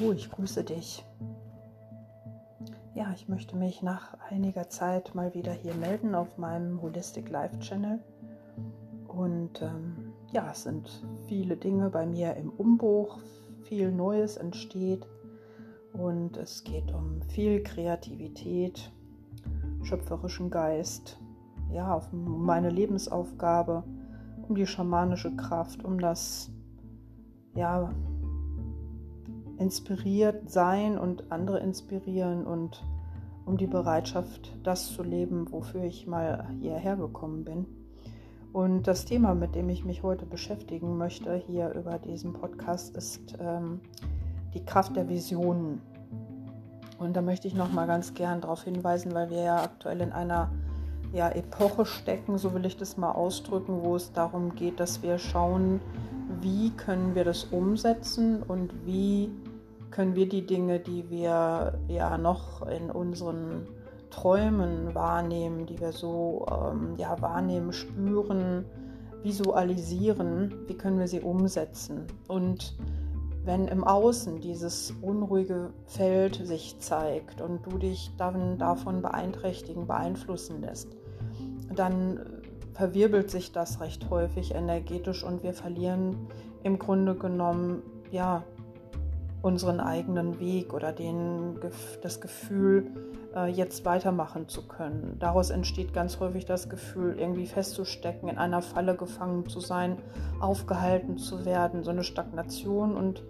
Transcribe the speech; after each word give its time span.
Hallo, 0.00 0.12
ich 0.12 0.30
grüße 0.30 0.64
dich. 0.64 1.04
Ja, 2.94 3.12
ich 3.14 3.28
möchte 3.28 3.54
mich 3.54 3.82
nach 3.82 4.16
einiger 4.30 4.70
Zeit 4.70 5.14
mal 5.14 5.34
wieder 5.34 5.52
hier 5.52 5.74
melden 5.74 6.14
auf 6.14 6.38
meinem 6.38 6.80
Holistic 6.80 7.28
Life 7.28 7.58
Channel. 7.58 7.98
Und 9.08 9.60
ähm, 9.60 10.14
ja, 10.32 10.50
es 10.50 10.62
sind 10.62 11.04
viele 11.26 11.56
Dinge 11.56 11.90
bei 11.90 12.06
mir 12.06 12.34
im 12.36 12.48
Umbruch, 12.48 13.18
viel 13.64 13.92
Neues 13.92 14.38
entsteht 14.38 15.06
und 15.92 16.38
es 16.38 16.64
geht 16.64 16.92
um 16.94 17.20
viel 17.20 17.62
Kreativität, 17.62 18.90
schöpferischen 19.82 20.50
Geist, 20.50 21.20
ja, 21.70 22.00
um 22.10 22.46
meine 22.46 22.70
Lebensaufgabe, 22.70 23.84
um 24.48 24.54
die 24.54 24.66
schamanische 24.66 25.36
Kraft, 25.36 25.84
um 25.84 25.98
das 25.98 26.50
ja, 27.54 27.92
inspiriert 29.60 30.50
sein 30.50 30.98
und 30.98 31.30
andere 31.30 31.60
inspirieren 31.60 32.46
und 32.46 32.82
um 33.44 33.56
die 33.56 33.66
Bereitschaft, 33.66 34.56
das 34.62 34.92
zu 34.92 35.02
leben, 35.02 35.52
wofür 35.52 35.84
ich 35.84 36.06
mal 36.06 36.48
hierher 36.60 36.96
gekommen 36.96 37.44
bin. 37.44 37.66
Und 38.52 38.84
das 38.84 39.04
Thema, 39.04 39.34
mit 39.34 39.54
dem 39.54 39.68
ich 39.68 39.84
mich 39.84 40.02
heute 40.02 40.26
beschäftigen 40.26 40.96
möchte, 40.96 41.34
hier 41.34 41.72
über 41.74 41.98
diesen 41.98 42.32
Podcast, 42.32 42.96
ist 42.96 43.36
ähm, 43.38 43.80
die 44.54 44.64
Kraft 44.64 44.96
der 44.96 45.08
Visionen. 45.08 45.80
Und 46.98 47.14
da 47.14 47.22
möchte 47.22 47.46
ich 47.46 47.54
noch 47.54 47.72
mal 47.72 47.86
ganz 47.86 48.14
gern 48.14 48.40
darauf 48.40 48.64
hinweisen, 48.64 49.14
weil 49.14 49.30
wir 49.30 49.42
ja 49.42 49.62
aktuell 49.62 50.00
in 50.00 50.12
einer 50.12 50.50
ja, 51.12 51.28
Epoche 51.28 51.86
stecken, 51.86 52.38
so 52.38 52.54
will 52.54 52.64
ich 52.66 52.76
das 52.76 52.96
mal 52.96 53.12
ausdrücken, 53.12 53.82
wo 53.82 53.96
es 53.96 54.12
darum 54.12 54.54
geht, 54.54 54.80
dass 54.80 55.02
wir 55.02 55.18
schauen, 55.18 55.80
wie 56.40 56.70
können 56.70 57.14
wir 57.14 57.24
das 57.24 57.44
umsetzen 57.44 58.42
und 58.42 58.72
wie 58.86 59.30
können 59.90 60.14
wir 60.14 60.28
die 60.28 60.46
Dinge, 60.46 60.80
die 60.80 61.10
wir 61.10 61.78
ja 61.88 62.18
noch 62.18 62.66
in 62.66 62.90
unseren 62.90 63.66
Träumen 64.10 64.94
wahrnehmen, 64.94 65.66
die 65.66 65.80
wir 65.80 65.92
so 65.92 66.46
ähm, 66.50 66.94
ja, 66.96 67.20
wahrnehmen, 67.20 67.72
spüren, 67.72 68.64
visualisieren, 69.22 70.54
wie 70.66 70.74
können 70.74 70.98
wir 70.98 71.08
sie 71.08 71.20
umsetzen. 71.20 72.06
Und 72.26 72.76
wenn 73.44 73.68
im 73.68 73.84
Außen 73.84 74.40
dieses 74.40 74.92
unruhige 75.00 75.70
Feld 75.86 76.46
sich 76.46 76.78
zeigt 76.78 77.40
und 77.40 77.64
du 77.66 77.78
dich 77.78 78.10
dann 78.18 78.58
davon 78.58 79.02
beeinträchtigen, 79.02 79.86
beeinflussen 79.86 80.60
lässt, 80.60 80.88
dann 81.74 82.20
verwirbelt 82.74 83.30
sich 83.30 83.52
das 83.52 83.80
recht 83.80 84.10
häufig 84.10 84.54
energetisch 84.54 85.24
und 85.24 85.42
wir 85.42 85.52
verlieren 85.52 86.16
im 86.62 86.78
Grunde 86.78 87.14
genommen 87.14 87.82
ja 88.10 88.44
unseren 89.42 89.80
eigenen 89.80 90.38
Weg 90.38 90.74
oder 90.74 90.92
den, 90.92 91.58
das 92.02 92.20
Gefühl, 92.20 92.86
äh, 93.34 93.50
jetzt 93.50 93.84
weitermachen 93.84 94.48
zu 94.48 94.66
können. 94.66 95.16
Daraus 95.18 95.50
entsteht 95.50 95.92
ganz 95.92 96.20
häufig 96.20 96.44
das 96.44 96.68
Gefühl, 96.68 97.18
irgendwie 97.18 97.46
festzustecken, 97.46 98.28
in 98.28 98.38
einer 98.38 98.62
Falle 98.62 98.96
gefangen 98.96 99.48
zu 99.48 99.60
sein, 99.60 99.98
aufgehalten 100.40 101.18
zu 101.18 101.44
werden, 101.44 101.82
so 101.82 101.90
eine 101.90 102.04
Stagnation 102.04 102.96
und 102.96 103.22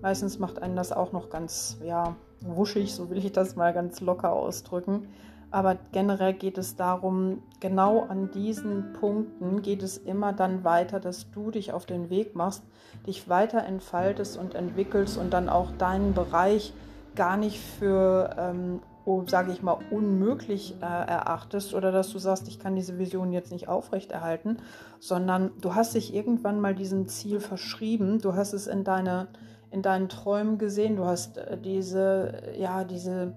meistens 0.00 0.38
macht 0.38 0.62
einen 0.62 0.76
das 0.76 0.92
auch 0.92 1.12
noch 1.12 1.28
ganz, 1.28 1.78
ja, 1.84 2.16
wuschig, 2.40 2.94
so 2.94 3.10
will 3.10 3.18
ich 3.18 3.32
das 3.32 3.56
mal 3.56 3.72
ganz 3.72 4.00
locker 4.00 4.32
ausdrücken. 4.32 5.08
Aber 5.50 5.78
generell 5.92 6.34
geht 6.34 6.58
es 6.58 6.76
darum, 6.76 7.42
genau 7.60 8.02
an 8.02 8.30
diesen 8.30 8.92
Punkten 8.92 9.62
geht 9.62 9.82
es 9.82 9.96
immer 9.96 10.32
dann 10.34 10.62
weiter, 10.62 11.00
dass 11.00 11.30
du 11.30 11.50
dich 11.50 11.72
auf 11.72 11.86
den 11.86 12.10
Weg 12.10 12.36
machst, 12.36 12.62
dich 13.06 13.28
weiter 13.28 13.64
entfaltest 13.64 14.36
und 14.36 14.54
entwickelst 14.54 15.16
und 15.16 15.32
dann 15.32 15.48
auch 15.48 15.70
deinen 15.78 16.12
Bereich 16.12 16.74
gar 17.14 17.38
nicht 17.38 17.58
für, 17.58 18.36
ähm, 18.38 18.80
oh, 19.06 19.24
sage 19.26 19.50
ich 19.50 19.62
mal, 19.62 19.78
unmöglich 19.90 20.74
äh, 20.82 20.84
erachtest 20.84 21.72
oder 21.72 21.92
dass 21.92 22.10
du 22.10 22.18
sagst, 22.18 22.46
ich 22.46 22.58
kann 22.58 22.76
diese 22.76 22.98
Vision 22.98 23.32
jetzt 23.32 23.50
nicht 23.50 23.68
aufrechterhalten, 23.68 24.58
sondern 25.00 25.50
du 25.62 25.74
hast 25.74 25.94
dich 25.94 26.14
irgendwann 26.14 26.60
mal 26.60 26.74
diesem 26.74 27.08
Ziel 27.08 27.40
verschrieben, 27.40 28.20
du 28.20 28.34
hast 28.34 28.52
es 28.52 28.66
in, 28.66 28.84
deine, 28.84 29.28
in 29.70 29.80
deinen 29.80 30.10
Träumen 30.10 30.58
gesehen, 30.58 30.96
du 30.96 31.06
hast 31.06 31.38
äh, 31.38 31.56
diese, 31.56 32.42
ja, 32.58 32.84
diese 32.84 33.32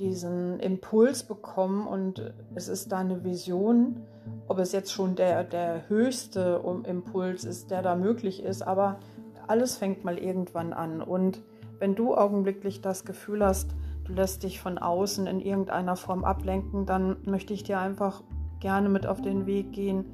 diesen 0.00 0.58
Impuls 0.60 1.22
bekommen 1.22 1.86
und 1.86 2.32
es 2.54 2.68
ist 2.68 2.90
da 2.90 2.98
eine 2.98 3.22
Vision, 3.22 4.00
ob 4.48 4.58
es 4.58 4.72
jetzt 4.72 4.92
schon 4.92 5.14
der, 5.14 5.44
der 5.44 5.88
höchste 5.88 6.62
Impuls 6.84 7.44
ist, 7.44 7.70
der 7.70 7.82
da 7.82 7.94
möglich 7.94 8.42
ist, 8.42 8.62
aber 8.62 8.98
alles 9.46 9.76
fängt 9.76 10.04
mal 10.04 10.18
irgendwann 10.18 10.72
an. 10.72 11.02
Und 11.02 11.42
wenn 11.78 11.94
du 11.94 12.14
augenblicklich 12.16 12.80
das 12.80 13.04
Gefühl 13.04 13.44
hast, 13.44 13.74
du 14.04 14.12
lässt 14.12 14.42
dich 14.42 14.60
von 14.60 14.78
außen 14.78 15.26
in 15.26 15.40
irgendeiner 15.40 15.96
Form 15.96 16.24
ablenken, 16.24 16.86
dann 16.86 17.16
möchte 17.24 17.52
ich 17.52 17.62
dir 17.62 17.78
einfach 17.78 18.22
gerne 18.58 18.88
mit 18.88 19.06
auf 19.06 19.20
den 19.20 19.46
Weg 19.46 19.72
gehen. 19.72 20.04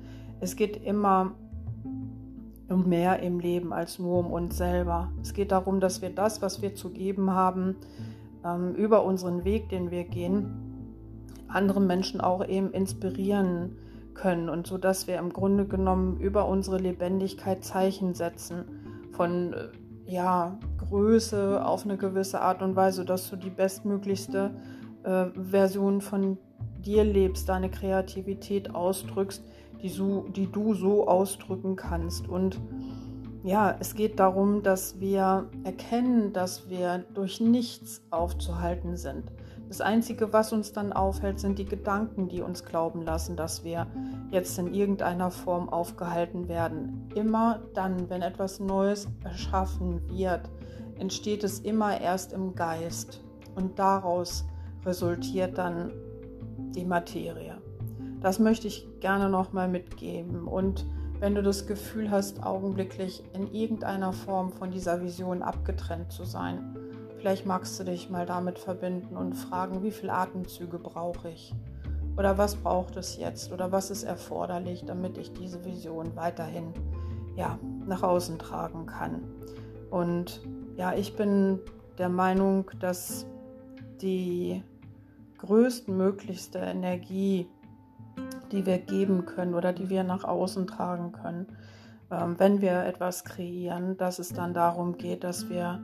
Es 0.40 0.56
geht 0.56 0.84
immer 0.84 1.32
um 2.68 2.88
mehr 2.88 3.20
im 3.20 3.38
Leben 3.38 3.72
als 3.72 3.98
nur 3.98 4.18
um 4.18 4.32
uns 4.32 4.56
selber. 4.56 5.10
Es 5.22 5.32
geht 5.32 5.52
darum, 5.52 5.80
dass 5.80 6.02
wir 6.02 6.10
das, 6.10 6.42
was 6.42 6.62
wir 6.62 6.74
zu 6.74 6.90
geben 6.90 7.30
haben, 7.30 7.76
ähm, 8.46 8.74
über 8.74 9.04
unseren 9.04 9.44
Weg, 9.44 9.68
den 9.68 9.90
wir 9.90 10.04
gehen, 10.04 10.86
andere 11.48 11.80
Menschen 11.80 12.20
auch 12.20 12.46
eben 12.46 12.72
inspirieren 12.72 13.76
können 14.14 14.48
und 14.48 14.66
so 14.66 14.78
dass 14.78 15.06
wir 15.06 15.18
im 15.18 15.32
Grunde 15.32 15.66
genommen 15.66 16.18
über 16.18 16.48
unsere 16.48 16.78
Lebendigkeit 16.78 17.62
Zeichen 17.64 18.14
setzen 18.14 18.64
von 19.12 19.52
äh, 19.52 19.68
ja 20.06 20.58
Größe 20.88 21.64
auf 21.64 21.84
eine 21.84 21.96
gewisse 21.96 22.40
Art 22.40 22.62
und 22.62 22.76
Weise, 22.76 23.04
dass 23.04 23.28
du 23.28 23.36
die 23.36 23.50
bestmöglichste 23.50 24.52
äh, 25.02 25.26
Version 25.34 26.00
von 26.00 26.38
dir 26.84 27.04
lebst, 27.04 27.48
deine 27.48 27.70
Kreativität 27.70 28.74
ausdrückst, 28.74 29.42
die, 29.82 29.88
so, 29.88 30.26
die 30.28 30.50
du 30.50 30.74
so 30.74 31.08
ausdrücken 31.08 31.76
kannst. 31.76 32.28
Und 32.28 32.60
ja, 33.46 33.76
es 33.78 33.94
geht 33.94 34.18
darum, 34.18 34.64
dass 34.64 34.98
wir 34.98 35.48
erkennen, 35.62 36.32
dass 36.32 36.68
wir 36.68 37.04
durch 37.14 37.40
nichts 37.40 38.02
aufzuhalten 38.10 38.96
sind. 38.96 39.30
Das 39.68 39.80
Einzige, 39.80 40.32
was 40.32 40.52
uns 40.52 40.72
dann 40.72 40.92
aufhält, 40.92 41.38
sind 41.38 41.58
die 41.60 41.64
Gedanken, 41.64 42.28
die 42.28 42.42
uns 42.42 42.64
glauben 42.64 43.02
lassen, 43.02 43.36
dass 43.36 43.62
wir 43.62 43.86
jetzt 44.32 44.58
in 44.58 44.74
irgendeiner 44.74 45.30
Form 45.30 45.68
aufgehalten 45.68 46.48
werden. 46.48 47.08
Immer 47.14 47.60
dann, 47.72 48.10
wenn 48.10 48.22
etwas 48.22 48.58
Neues 48.58 49.06
erschaffen 49.22 50.02
wird, 50.10 50.42
entsteht 50.98 51.44
es 51.44 51.60
immer 51.60 52.00
erst 52.00 52.32
im 52.32 52.56
Geist 52.56 53.22
und 53.54 53.78
daraus 53.78 54.44
resultiert 54.84 55.56
dann 55.56 55.92
die 56.74 56.84
Materie. 56.84 57.58
Das 58.20 58.40
möchte 58.40 58.66
ich 58.66 58.88
gerne 58.98 59.28
nochmal 59.28 59.68
mitgeben 59.68 60.48
und 60.48 60.84
wenn 61.20 61.34
du 61.34 61.42
das 61.42 61.66
Gefühl 61.66 62.10
hast, 62.10 62.42
augenblicklich 62.42 63.22
in 63.32 63.52
irgendeiner 63.52 64.12
Form 64.12 64.52
von 64.52 64.70
dieser 64.70 65.02
Vision 65.02 65.42
abgetrennt 65.42 66.12
zu 66.12 66.24
sein. 66.24 66.76
Vielleicht 67.18 67.46
magst 67.46 67.80
du 67.80 67.84
dich 67.84 68.10
mal 68.10 68.26
damit 68.26 68.58
verbinden 68.58 69.16
und 69.16 69.34
fragen, 69.34 69.82
wie 69.82 69.90
viele 69.90 70.12
Atemzüge 70.12 70.78
brauche 70.78 71.30
ich? 71.30 71.54
Oder 72.16 72.38
was 72.38 72.56
braucht 72.56 72.96
es 72.96 73.16
jetzt? 73.16 73.52
Oder 73.52 73.72
was 73.72 73.90
ist 73.90 74.04
erforderlich, 74.04 74.84
damit 74.86 75.18
ich 75.18 75.32
diese 75.32 75.64
Vision 75.64 76.14
weiterhin 76.14 76.72
ja, 77.36 77.58
nach 77.86 78.02
außen 78.02 78.38
tragen 78.38 78.86
kann? 78.86 79.22
Und 79.90 80.40
ja, 80.76 80.94
ich 80.94 81.16
bin 81.16 81.60
der 81.98 82.08
Meinung, 82.08 82.70
dass 82.80 83.26
die 84.00 84.62
größtmöglichste 85.38 86.58
Energie, 86.58 87.48
die 88.52 88.66
wir 88.66 88.78
geben 88.78 89.26
können 89.26 89.54
oder 89.54 89.72
die 89.72 89.90
wir 89.90 90.04
nach 90.04 90.24
außen 90.24 90.66
tragen 90.66 91.12
können, 91.12 91.46
ähm, 92.10 92.38
wenn 92.38 92.60
wir 92.60 92.84
etwas 92.84 93.24
kreieren, 93.24 93.96
dass 93.96 94.18
es 94.18 94.32
dann 94.32 94.54
darum 94.54 94.96
geht, 94.96 95.24
dass 95.24 95.48
wir 95.48 95.82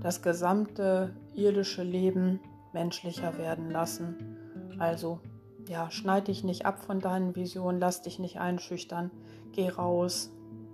das 0.00 0.22
gesamte 0.22 1.14
irdische 1.34 1.82
Leben 1.82 2.40
menschlicher 2.72 3.38
werden 3.38 3.70
lassen. 3.70 4.16
Also, 4.78 5.20
ja, 5.68 5.90
schneid 5.90 6.28
dich 6.28 6.44
nicht 6.44 6.66
ab 6.66 6.80
von 6.80 7.00
deinen 7.00 7.36
Visionen, 7.36 7.80
lass 7.80 8.02
dich 8.02 8.18
nicht 8.18 8.38
einschüchtern, 8.38 9.10
geh 9.52 9.68
raus, 9.68 10.30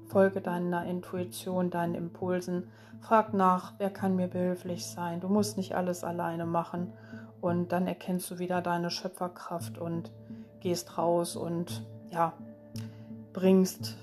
folge 0.06 0.40
deiner 0.40 0.84
Intuition, 0.86 1.70
deinen 1.70 1.94
Impulsen, 1.94 2.64
frag 3.00 3.32
nach, 3.32 3.74
wer 3.78 3.90
kann 3.90 4.16
mir 4.16 4.26
behilflich 4.26 4.86
sein. 4.86 5.20
Du 5.20 5.28
musst 5.28 5.56
nicht 5.56 5.74
alles 5.74 6.02
alleine 6.02 6.46
machen 6.46 6.92
und 7.40 7.72
dann 7.72 7.86
erkennst 7.86 8.30
du 8.30 8.38
wieder 8.38 8.60
deine 8.60 8.90
Schöpferkraft 8.90 9.78
und 9.78 10.10
gehst 10.60 10.98
raus 10.98 11.36
und 11.36 11.86
ja, 12.10 12.32
bringst 13.32 13.96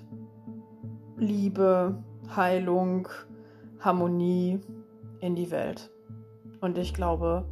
Liebe, 1.18 2.04
Heilung, 2.36 3.08
Harmonie 3.80 4.60
in 5.20 5.36
die 5.36 5.52
Welt. 5.52 5.90
Und 6.62 6.78
ich 6.78 6.94
glaube, 6.94 7.46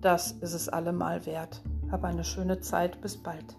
das 0.00 0.32
ist 0.32 0.54
es 0.54 0.68
allemal 0.68 1.26
wert. 1.26 1.62
Hab 1.90 2.04
eine 2.04 2.24
schöne 2.24 2.60
Zeit. 2.60 3.00
Bis 3.00 3.16
bald. 3.16 3.56